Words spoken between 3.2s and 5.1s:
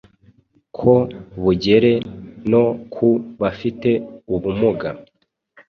bafite ubumuga